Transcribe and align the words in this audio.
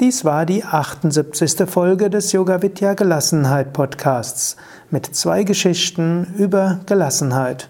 Dies 0.00 0.24
war 0.24 0.46
die 0.46 0.64
78. 0.64 1.68
Folge 1.68 2.08
des 2.08 2.32
Yoga 2.32 2.62
Vidya 2.62 2.94
Gelassenheit 2.94 3.74
Podcasts 3.74 4.56
mit 4.90 5.14
zwei 5.14 5.44
Geschichten 5.44 6.26
über 6.38 6.80
Gelassenheit. 6.86 7.68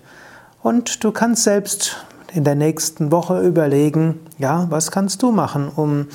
Und 0.62 1.03
du 1.03 1.11
kannst 1.11 1.43
selbst 1.43 1.96
in 2.32 2.45
der 2.45 2.54
nächsten 2.54 3.11
Woche 3.11 3.40
überlegen, 3.40 4.21
ja, 4.38 4.69
was 4.71 4.93
kannst 4.93 5.24
du 5.24 5.32
machen, 5.32 5.72
um 5.74 6.06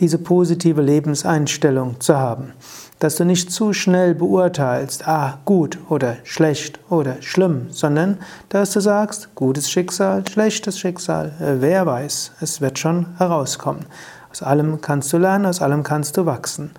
diese 0.00 0.18
positive 0.18 0.82
Lebenseinstellung 0.82 2.00
zu 2.00 2.18
haben? 2.18 2.52
Dass 2.98 3.14
du 3.14 3.24
nicht 3.24 3.52
zu 3.52 3.72
schnell 3.72 4.16
beurteilst, 4.16 5.06
ah, 5.06 5.38
gut 5.44 5.78
oder 5.88 6.16
schlecht 6.24 6.80
oder 6.90 7.22
schlimm, 7.22 7.68
sondern 7.70 8.18
dass 8.48 8.72
du 8.72 8.80
sagst, 8.80 9.36
gutes 9.36 9.70
Schicksal, 9.70 10.24
schlechtes 10.26 10.80
Schicksal, 10.80 11.28
äh, 11.38 11.60
wer 11.60 11.86
weiß, 11.86 12.32
es 12.40 12.60
wird 12.60 12.80
schon 12.80 13.06
herauskommen. 13.18 13.86
Aus 14.30 14.42
allem 14.42 14.80
kannst 14.80 15.12
du 15.12 15.18
lernen, 15.18 15.46
aus 15.46 15.60
allem 15.60 15.82
kannst 15.82 16.16
du 16.16 16.26
wachsen. 16.26 16.70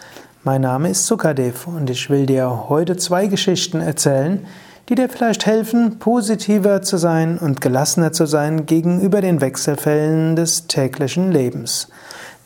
Mein 0.44 0.62
Name 0.62 0.88
ist 0.88 1.06
Sukadev 1.06 1.66
und 1.66 1.90
ich 1.90 2.08
will 2.08 2.24
dir 2.24 2.70
heute 2.70 2.96
zwei 2.96 3.26
Geschichten 3.26 3.82
erzählen, 3.82 4.46
die 4.88 4.94
dir 4.94 5.10
vielleicht 5.10 5.44
helfen, 5.44 5.98
positiver 5.98 6.80
zu 6.80 6.96
sein 6.96 7.36
und 7.36 7.60
gelassener 7.60 8.12
zu 8.12 8.24
sein 8.24 8.64
gegenüber 8.64 9.20
den 9.20 9.42
Wechselfällen 9.42 10.36
des 10.36 10.68
täglichen 10.68 11.30
Lebens. 11.30 11.88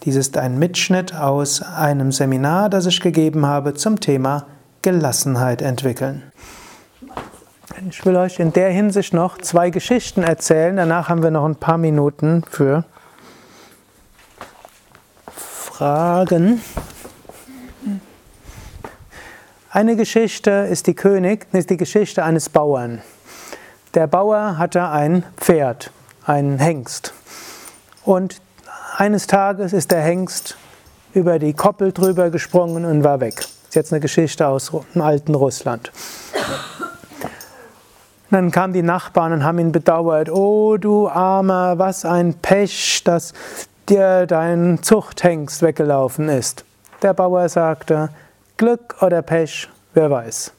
Dies 0.04 0.16
ist 0.16 0.36
ein 0.36 0.58
Mitschnitt 0.58 1.14
aus 1.14 1.62
einem 1.62 2.12
Seminar, 2.12 2.68
das 2.68 2.86
ich 2.86 3.00
gegeben 3.00 3.46
habe 3.46 3.74
zum 3.74 3.98
Thema 3.98 4.46
Gelassenheit 4.82 5.62
entwickeln. 5.62 6.22
Ich 7.90 8.04
will 8.06 8.16
euch 8.16 8.38
in 8.38 8.52
der 8.52 8.70
Hinsicht 8.70 9.12
noch 9.12 9.38
zwei 9.38 9.70
Geschichten 9.70 10.22
erzählen. 10.22 10.76
Danach 10.76 11.08
haben 11.08 11.22
wir 11.22 11.30
noch 11.30 11.44
ein 11.44 11.56
paar 11.56 11.76
Minuten 11.76 12.42
für 12.50 12.84
Fragen. 15.76 16.62
Eine 19.70 19.96
Geschichte 19.96 20.50
ist 20.70 20.86
die 20.86 20.94
König, 20.94 21.46
ist 21.52 21.68
die 21.68 21.76
Geschichte 21.76 22.24
eines 22.24 22.48
Bauern. 22.48 23.02
Der 23.92 24.06
Bauer 24.06 24.56
hatte 24.56 24.88
ein 24.88 25.22
Pferd, 25.36 25.90
einen 26.24 26.58
Hengst. 26.58 27.12
Und 28.04 28.40
eines 28.98 29.26
Tages 29.26 29.72
ist 29.72 29.90
der 29.90 30.00
Hengst 30.00 30.56
über 31.12 31.38
die 31.38 31.52
Koppel 31.52 31.92
drüber 31.92 32.30
gesprungen 32.30 32.84
und 32.84 33.04
war 33.04 33.20
weg. 33.20 33.36
Das 33.36 33.50
ist 33.68 33.74
jetzt 33.74 33.92
eine 33.92 34.00
Geschichte 34.00 34.46
aus 34.46 34.72
dem 34.94 35.02
alten 35.02 35.34
Russland. 35.34 35.92
Dann 38.30 38.50
kamen 38.50 38.72
die 38.72 38.82
Nachbarn 38.82 39.32
und 39.32 39.44
haben 39.44 39.58
ihn 39.58 39.72
bedauert. 39.72 40.30
Oh, 40.30 40.78
du 40.78 41.08
Armer, 41.08 41.78
was 41.78 42.04
ein 42.04 42.34
Pech, 42.34 43.02
dass 43.04 43.34
dir 43.88 44.26
dein 44.26 44.82
Zuchthengst 44.82 45.62
weggelaufen 45.62 46.28
ist. 46.28 46.64
Der 47.02 47.14
Bauer 47.14 47.48
sagte, 47.48 48.08
Glück 48.56 48.96
oder 49.00 49.22
Pech, 49.22 49.68
wer 49.94 50.10
weiß. 50.10 50.52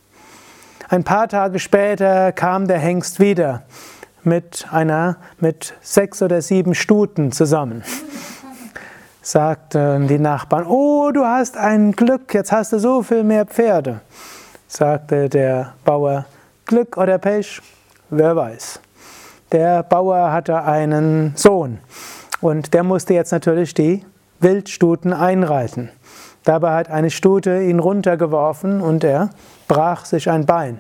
Ein 0.89 1.03
paar 1.03 1.27
Tage 1.27 1.59
später 1.59 2.31
kam 2.31 2.67
der 2.67 2.79
Hengst 2.79 3.19
wieder 3.19 3.63
mit 4.23 4.67
einer, 4.71 5.17
mit 5.39 5.73
sechs 5.81 6.21
oder 6.21 6.41
sieben 6.41 6.73
Stuten 6.73 7.31
zusammen 7.31 7.83
sagten 9.27 10.07
die 10.07 10.19
Nachbarn, 10.19 10.65
oh, 10.65 11.11
du 11.11 11.25
hast 11.25 11.57
ein 11.57 11.91
Glück, 11.91 12.33
jetzt 12.33 12.53
hast 12.53 12.71
du 12.71 12.79
so 12.79 13.03
viel 13.03 13.23
mehr 13.23 13.45
Pferde. 13.45 13.99
Sagte 14.69 15.27
der 15.27 15.73
Bauer, 15.83 16.25
Glück 16.65 16.95
oder 16.95 17.17
Pech, 17.17 17.61
wer 18.09 18.37
weiß. 18.37 18.79
Der 19.51 19.83
Bauer 19.83 20.31
hatte 20.31 20.63
einen 20.63 21.33
Sohn 21.35 21.79
und 22.39 22.73
der 22.73 22.83
musste 22.83 23.15
jetzt 23.15 23.33
natürlich 23.33 23.73
die 23.73 24.05
Wildstuten 24.39 25.11
einreiten. 25.11 25.89
Dabei 26.45 26.75
hat 26.75 26.89
eine 26.89 27.09
Stute 27.09 27.63
ihn 27.63 27.79
runtergeworfen 27.79 28.79
und 28.79 29.03
er 29.03 29.31
brach 29.67 30.05
sich 30.05 30.29
ein 30.29 30.45
Bein. 30.45 30.79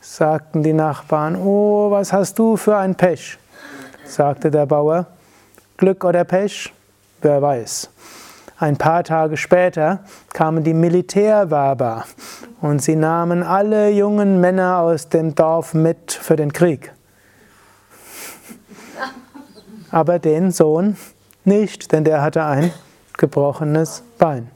Sagten 0.00 0.64
die 0.64 0.72
Nachbarn, 0.72 1.36
oh, 1.36 1.92
was 1.92 2.12
hast 2.12 2.40
du 2.40 2.56
für 2.56 2.76
ein 2.78 2.96
Pech? 2.96 3.38
Sagte 4.04 4.50
der 4.50 4.66
Bauer, 4.66 5.06
Glück 5.76 6.04
oder 6.04 6.24
Pech, 6.24 6.72
wer 7.26 7.42
weiß. 7.42 7.90
Ein 8.58 8.78
paar 8.78 9.04
Tage 9.04 9.36
später 9.36 10.00
kamen 10.32 10.64
die 10.64 10.72
Militärwerber 10.72 12.04
und 12.62 12.80
sie 12.80 12.96
nahmen 12.96 13.42
alle 13.42 13.90
jungen 13.90 14.40
Männer 14.40 14.78
aus 14.78 15.08
dem 15.08 15.34
Dorf 15.34 15.74
mit 15.74 16.12
für 16.12 16.36
den 16.36 16.52
Krieg. 16.52 16.92
Aber 19.90 20.18
den 20.18 20.52
Sohn 20.52 20.96
nicht, 21.44 21.92
denn 21.92 22.04
der 22.04 22.22
hatte 22.22 22.44
ein 22.44 22.72
gebrochenes 23.18 24.02
Bein. 24.18 24.50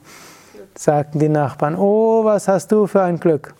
Sagten 0.74 1.18
die 1.18 1.28
Nachbarn, 1.28 1.76
oh, 1.76 2.24
was 2.24 2.48
hast 2.48 2.72
du 2.72 2.86
für 2.86 3.02
ein 3.02 3.20
Glück? 3.20 3.54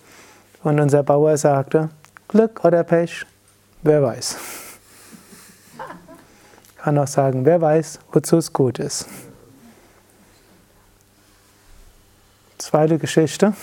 Und 0.62 0.80
unser 0.80 1.02
Bauer 1.02 1.36
sagte, 1.36 1.90
Glück 2.28 2.64
oder 2.64 2.82
Pech, 2.84 3.26
wer 3.82 4.02
weiß 4.02 4.59
kann 6.82 6.98
auch 6.98 7.06
sagen, 7.06 7.44
wer 7.44 7.60
weiß, 7.60 7.98
wozu 8.12 8.38
es 8.38 8.52
gut 8.52 8.78
ist. 8.78 9.06
Zweite 12.58 12.98
Geschichte. 12.98 13.54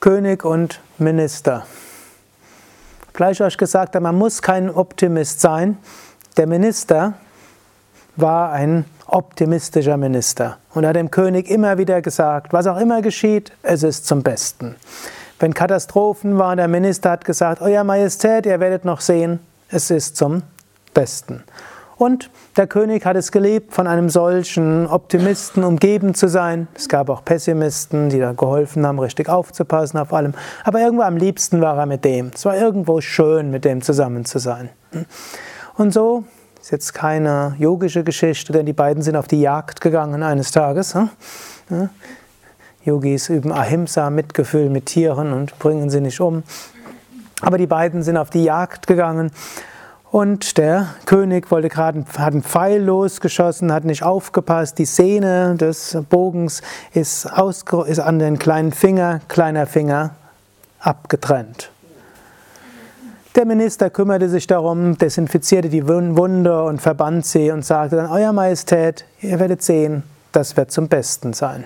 König 0.00 0.44
und 0.44 0.80
Minister. 0.98 1.66
Gleich 3.12 3.40
euch 3.42 3.58
gesagt 3.58 4.00
man 4.00 4.16
muss 4.16 4.40
kein 4.40 4.70
Optimist 4.70 5.40
sein. 5.40 5.76
Der 6.36 6.46
Minister 6.46 7.14
war 8.16 8.52
ein 8.52 8.86
optimistischer 9.06 9.96
Minister 9.96 10.58
und 10.74 10.86
hat 10.86 10.96
dem 10.96 11.10
König 11.10 11.48
immer 11.48 11.78
wieder 11.78 12.00
gesagt, 12.00 12.52
was 12.52 12.66
auch 12.66 12.78
immer 12.78 13.02
geschieht, 13.02 13.52
es 13.62 13.82
ist 13.82 14.06
zum 14.06 14.22
Besten. 14.22 14.76
Wenn 15.40 15.54
Katastrophen 15.54 16.36
waren, 16.36 16.58
der 16.58 16.68
Minister 16.68 17.12
hat 17.12 17.24
gesagt, 17.24 17.62
Euer 17.62 17.82
Majestät, 17.82 18.44
ihr 18.44 18.60
werdet 18.60 18.84
noch 18.84 19.00
sehen, 19.00 19.40
es 19.70 19.90
ist 19.90 20.16
zum 20.16 20.42
Besten. 20.92 21.44
Und 21.96 22.30
der 22.58 22.66
König 22.66 23.06
hat 23.06 23.16
es 23.16 23.32
geliebt, 23.32 23.72
von 23.72 23.86
einem 23.86 24.10
solchen 24.10 24.86
Optimisten 24.86 25.64
umgeben 25.64 26.14
zu 26.14 26.28
sein. 26.28 26.68
Es 26.74 26.90
gab 26.90 27.08
auch 27.08 27.24
Pessimisten, 27.24 28.10
die 28.10 28.18
da 28.18 28.32
geholfen 28.32 28.86
haben, 28.86 28.98
richtig 28.98 29.30
aufzupassen 29.30 29.98
auf 29.98 30.12
allem. 30.12 30.34
Aber 30.64 30.80
irgendwo 30.80 31.04
am 31.04 31.16
liebsten 31.16 31.62
war 31.62 31.78
er 31.78 31.86
mit 31.86 32.04
dem. 32.04 32.32
Es 32.34 32.44
war 32.44 32.56
irgendwo 32.56 33.00
schön, 33.00 33.50
mit 33.50 33.64
dem 33.64 33.80
zusammen 33.80 34.26
zu 34.26 34.38
sein. 34.38 34.68
Und 35.76 35.94
so 35.94 36.24
ist 36.60 36.70
jetzt 36.70 36.92
keine 36.92 37.54
yogische 37.58 38.04
Geschichte, 38.04 38.52
denn 38.52 38.66
die 38.66 38.74
beiden 38.74 39.02
sind 39.02 39.16
auf 39.16 39.26
die 39.26 39.40
Jagd 39.40 39.80
gegangen 39.80 40.22
eines 40.22 40.50
Tages. 40.50 40.94
Yogis 42.84 43.28
üben 43.28 43.52
Ahimsa, 43.52 44.10
Mitgefühl 44.10 44.70
mit 44.70 44.86
Tieren 44.86 45.32
und 45.32 45.58
bringen 45.58 45.90
sie 45.90 46.00
nicht 46.00 46.20
um. 46.20 46.42
Aber 47.42 47.58
die 47.58 47.66
beiden 47.66 48.02
sind 48.02 48.16
auf 48.16 48.30
die 48.30 48.44
Jagd 48.44 48.86
gegangen 48.86 49.30
und 50.10 50.58
der 50.58 50.86
König 51.06 51.50
wollte 51.50 51.68
gerade 51.68 52.04
hat 52.18 52.32
einen 52.32 52.42
Pfeil 52.42 52.82
losgeschossen, 52.82 53.72
hat 53.72 53.84
nicht 53.84 54.02
aufgepasst. 54.02 54.78
Die 54.78 54.84
Sehne 54.84 55.54
des 55.56 55.96
Bogens 56.08 56.62
ist, 56.92 57.28
ist 57.86 58.00
an 58.00 58.18
den 58.18 58.38
kleinen 58.38 58.72
Finger, 58.72 59.20
kleiner 59.28 59.66
Finger 59.66 60.16
abgetrennt. 60.80 61.70
Der 63.36 63.46
Minister 63.46 63.90
kümmerte 63.90 64.28
sich 64.28 64.48
darum, 64.48 64.98
desinfizierte 64.98 65.68
die 65.68 65.86
Wunde 65.86 66.64
und 66.64 66.82
verband 66.82 67.24
sie 67.24 67.52
und 67.52 67.64
sagte 67.64 67.94
dann: 67.94 68.10
Euer 68.10 68.32
Majestät, 68.32 69.04
ihr 69.20 69.38
werdet 69.38 69.62
sehen, 69.62 70.02
das 70.32 70.56
wird 70.56 70.72
zum 70.72 70.88
Besten 70.88 71.32
sein. 71.32 71.64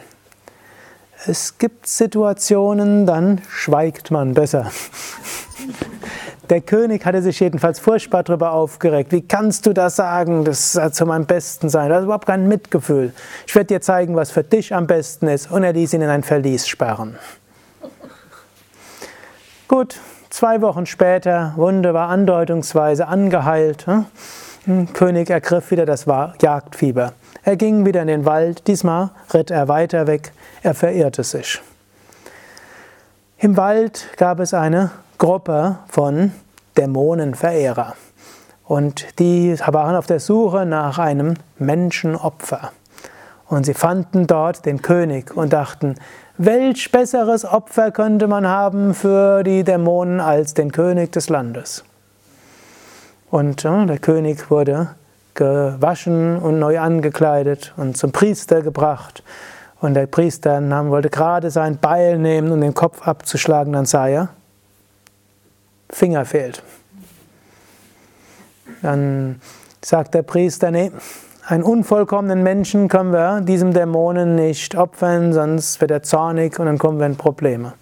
Es 1.27 1.57
gibt 1.57 1.87
Situationen, 1.87 3.07
dann 3.07 3.41
schweigt 3.49 4.11
man 4.11 4.35
besser. 4.35 4.71
Der 6.51 6.61
König 6.61 7.07
hatte 7.07 7.23
sich 7.23 7.41
jedenfalls 7.41 7.81
furchtbar 7.81 8.23
darüber 8.23 8.53
aufgeregt. 8.53 9.11
Wie 9.11 9.23
kannst 9.23 9.65
du 9.65 9.73
das 9.73 9.97
sagen? 9.97 10.45
Das 10.45 10.73
soll 10.73 10.93
zu 10.93 11.07
meinem 11.07 11.25
Besten 11.25 11.71
sein. 11.71 11.89
Du 11.89 11.95
hast 11.95 12.05
überhaupt 12.05 12.27
kein 12.27 12.47
Mitgefühl. 12.47 13.15
Ich 13.47 13.55
werde 13.55 13.69
dir 13.69 13.81
zeigen, 13.81 14.15
was 14.17 14.31
für 14.33 14.45
dich 14.45 14.75
am 14.75 14.87
besten 14.87 15.29
ist. 15.29 15.51
Und 15.51 15.63
er 15.63 15.73
ließ 15.73 15.95
ihn 15.95 16.03
in 16.03 16.11
ein 16.11 16.23
Verlies 16.23 16.69
sperren. 16.69 17.19
Gut, 19.67 19.99
zwei 20.29 20.61
Wochen 20.61 20.85
später, 20.85 21.55
Wunde 21.57 21.95
war 21.95 22.11
andeutungsweise 22.11 23.09
angeheilt. 23.09 23.87
König 24.95 25.31
ergriff 25.31 25.71
wieder 25.71 25.85
das 25.85 26.07
Jagdfieber. 26.07 27.13
Er 27.43 27.57
ging 27.57 27.85
wieder 27.85 28.01
in 28.03 28.09
den 28.09 28.25
Wald. 28.25 28.67
Diesmal 28.67 29.11
ritt 29.33 29.51
er 29.51 29.69
weiter 29.69 30.07
weg. 30.07 30.33
Er 30.63 30.75
verirrte 30.75 31.23
sich. 31.23 31.61
Im 33.39 33.57
Wald 33.57 34.09
gab 34.17 34.41
es 34.41 34.55
eine 34.55 34.91
Gruppe 35.19 35.79
von 35.89 36.33
Dämonenverehrer. 36.79 37.95
Und 38.65 39.19
die 39.19 39.59
waren 39.59 39.97
auf 39.97 40.07
der 40.07 40.21
Suche 40.21 40.65
nach 40.65 40.99
einem 40.99 41.35
Menschenopfer. 41.59 42.73
Und 43.47 43.67
sie 43.67 43.75
fanden 43.75 44.27
dort 44.27 44.65
den 44.65 44.81
König 44.81 45.37
und 45.37 45.53
dachten, 45.53 45.97
welch 46.39 46.91
besseres 46.91 47.45
Opfer 47.45 47.91
könnte 47.91 48.27
man 48.27 48.49
haben 48.49 48.95
für 48.95 49.43
die 49.43 49.63
Dämonen 49.63 50.21
als 50.21 50.55
den 50.55 50.73
König 50.73 51.13
des 51.13 51.29
Landes? 51.29 51.85
Und 53.35 53.65
ja, 53.65 53.85
der 53.85 53.99
König 53.99 54.49
wurde 54.49 54.91
gewaschen 55.35 56.39
und 56.39 56.61
neu 56.61 56.79
angekleidet 56.79 57.75
und 57.77 57.97
zum 57.97 58.13
Priester 58.13 58.63
gebracht. 58.63 59.25
Und 59.81 59.95
der 59.95 60.07
Priester 60.07 60.61
nahm, 60.61 60.91
wollte 60.91 61.11
gerade 61.11 61.51
sein 61.51 61.79
Beil 61.79 62.17
nehmen, 62.17 62.53
um 62.53 62.61
den 62.61 62.75
Kopf 62.75 63.03
abzuschlagen. 63.03 63.73
Dann 63.73 63.87
sah 63.87 64.07
er, 64.07 64.29
Finger 65.91 66.25
fehlt. 66.25 66.63
Dann 68.83 69.41
sagt 69.85 70.15
der 70.15 70.23
Priester, 70.23 70.71
nee, 70.71 70.93
einen 71.45 71.65
unvollkommenen 71.65 72.45
Menschen 72.45 72.87
können 72.87 73.13
wir 73.13 73.41
diesem 73.41 73.73
Dämonen 73.73 74.37
nicht 74.37 74.77
opfern, 74.77 75.33
sonst 75.33 75.81
wird 75.81 75.91
er 75.91 76.05
zornig 76.05 76.61
und 76.61 76.67
dann 76.67 76.79
kommen 76.79 77.01
wir 77.01 77.07
in 77.07 77.17
Probleme. 77.17 77.73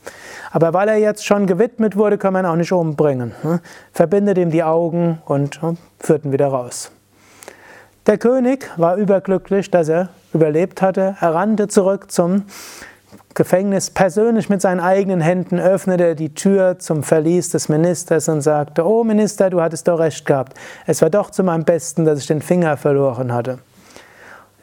Aber 0.52 0.74
weil 0.74 0.88
er 0.88 0.98
jetzt 0.98 1.24
schon 1.24 1.46
gewidmet 1.46 1.96
wurde, 1.96 2.18
können 2.18 2.34
wir 2.34 2.40
ihn 2.40 2.46
auch 2.46 2.56
nicht 2.56 2.72
umbringen. 2.72 3.32
Ne? 3.42 3.60
Verbindet 3.92 4.36
ihm 4.36 4.50
die 4.50 4.62
Augen 4.62 5.22
und 5.24 5.62
ne, 5.62 5.76
führt 5.98 6.26
ihn 6.26 6.32
wieder 6.32 6.48
raus. 6.48 6.92
Der 8.06 8.18
König 8.18 8.68
war 8.76 8.96
überglücklich, 8.96 9.70
dass 9.70 9.88
er 9.88 10.10
überlebt 10.34 10.82
hatte. 10.82 11.16
Er 11.20 11.34
rannte 11.34 11.68
zurück 11.68 12.10
zum 12.10 12.44
Gefängnis 13.34 13.88
persönlich 13.88 14.50
mit 14.50 14.60
seinen 14.60 14.80
eigenen 14.80 15.22
Händen, 15.22 15.58
öffnete 15.58 16.14
die 16.14 16.34
Tür 16.34 16.78
zum 16.78 17.02
Verlies 17.02 17.48
des 17.48 17.70
Ministers 17.70 18.28
und 18.28 18.42
sagte, 18.42 18.86
Oh 18.86 19.04
Minister, 19.04 19.48
du 19.48 19.62
hattest 19.62 19.88
doch 19.88 19.98
recht 19.98 20.26
gehabt. 20.26 20.54
Es 20.86 21.00
war 21.00 21.08
doch 21.08 21.30
zu 21.30 21.42
meinem 21.42 21.64
Besten, 21.64 22.04
dass 22.04 22.18
ich 22.18 22.26
den 22.26 22.42
Finger 22.42 22.76
verloren 22.76 23.32
hatte. 23.32 23.58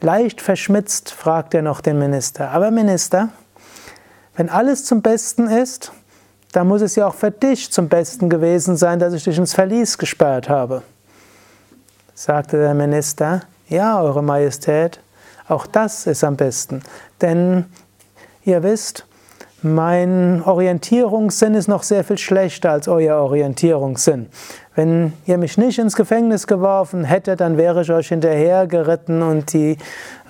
Leicht 0.00 0.40
verschmitzt 0.40 1.10
fragt 1.10 1.52
er 1.52 1.62
noch 1.62 1.80
den 1.80 1.98
Minister, 1.98 2.52
aber 2.52 2.70
Minister, 2.70 3.30
wenn 4.40 4.48
alles 4.48 4.84
zum 4.84 5.02
Besten 5.02 5.46
ist, 5.48 5.92
dann 6.52 6.66
muss 6.66 6.82
es 6.82 6.96
ja 6.96 7.06
auch 7.06 7.14
für 7.14 7.30
dich 7.30 7.70
zum 7.70 7.88
Besten 7.88 8.28
gewesen 8.28 8.76
sein, 8.76 8.98
dass 8.98 9.12
ich 9.12 9.22
dich 9.22 9.38
ins 9.38 9.54
Verlies 9.54 9.98
gesperrt 9.98 10.48
habe 10.48 10.82
sagte 12.20 12.58
der 12.58 12.74
Minister, 12.74 13.40
ja, 13.68 14.00
Eure 14.02 14.22
Majestät, 14.22 15.00
auch 15.48 15.66
das 15.66 16.06
ist 16.06 16.22
am 16.22 16.36
besten. 16.36 16.82
Denn 17.22 17.64
ihr 18.44 18.62
wisst, 18.62 19.06
mein 19.62 20.42
Orientierungssinn 20.44 21.54
ist 21.54 21.68
noch 21.68 21.82
sehr 21.82 22.04
viel 22.04 22.18
schlechter 22.18 22.70
als 22.72 22.88
euer 22.88 23.16
Orientierungssinn. 23.16 24.28
Wenn 24.74 25.12
ihr 25.26 25.36
mich 25.36 25.58
nicht 25.58 25.78
ins 25.78 25.96
Gefängnis 25.96 26.46
geworfen 26.46 27.04
hättet, 27.04 27.40
dann 27.40 27.58
wäre 27.58 27.82
ich 27.82 27.90
euch 27.90 28.08
hinterher 28.08 28.66
geritten 28.66 29.20
und 29.20 29.52
die 29.52 29.76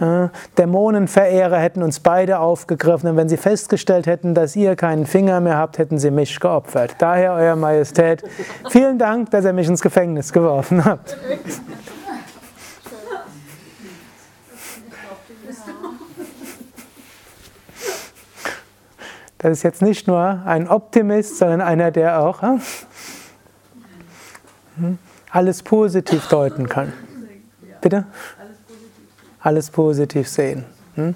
äh, 0.01 0.29
Dämonenverehrer 0.59 1.59
hätten 1.59 1.83
uns 1.83 2.01
beide 2.01 2.41
aufgegriffen. 2.41 3.11
Und 3.11 3.17
wenn 3.17 3.29
sie 3.29 3.37
festgestellt 3.37 4.07
hätten, 4.07 4.35
dass 4.35 4.57
ihr 4.57 4.75
keinen 4.75 5.07
Finger 5.07 5.41
mehr 5.41 5.57
habt, 5.59 5.79
hätten 5.79 5.99
sie 5.99 6.11
mich 6.11 6.41
geopfert. 6.41 6.97
Daher, 6.99 7.35
Euer 7.35 7.55
Majestät, 7.55 8.25
vielen 8.71 8.99
Dank, 8.99 9.31
dass 9.31 9.45
ihr 9.45 9.53
mich 9.53 9.69
ins 9.69 9.83
Gefängnis 9.83 10.33
geworfen 10.33 10.85
habt. 10.85 11.17
Das 19.43 19.53
ist 19.53 19.63
jetzt 19.63 19.81
nicht 19.81 20.07
nur 20.07 20.43
ein 20.45 20.69
Optimist, 20.69 21.39
sondern 21.39 21.63
einer, 21.63 21.91
der 21.91 22.21
auch 22.21 22.43
hm, 22.43 22.61
alles 25.31 25.63
positiv 25.63 26.29
deuten 26.29 26.69
kann. 26.69 26.93
Bitte? 27.81 28.05
Alles 29.41 29.71
positiv 29.71 30.29
sehen. 30.29 30.67
Hm? 30.95 31.15